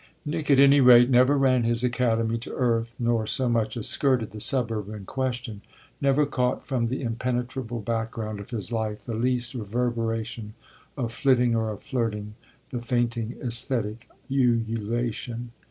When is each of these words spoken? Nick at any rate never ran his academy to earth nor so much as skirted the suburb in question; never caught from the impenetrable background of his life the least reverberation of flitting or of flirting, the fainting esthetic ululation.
Nick 0.25 0.49
at 0.49 0.57
any 0.59 0.81
rate 0.81 1.11
never 1.11 1.37
ran 1.37 1.61
his 1.63 1.83
academy 1.83 2.35
to 2.35 2.51
earth 2.55 2.95
nor 2.97 3.27
so 3.27 3.47
much 3.47 3.77
as 3.77 3.87
skirted 3.87 4.31
the 4.31 4.39
suburb 4.39 4.89
in 4.89 5.05
question; 5.05 5.61
never 6.01 6.25
caught 6.25 6.65
from 6.65 6.87
the 6.87 7.03
impenetrable 7.03 7.81
background 7.81 8.39
of 8.39 8.49
his 8.49 8.71
life 8.71 9.01
the 9.01 9.13
least 9.13 9.53
reverberation 9.53 10.55
of 10.97 11.13
flitting 11.13 11.55
or 11.55 11.69
of 11.69 11.83
flirting, 11.83 12.33
the 12.71 12.81
fainting 12.81 13.37
esthetic 13.43 14.09
ululation. 14.31 15.51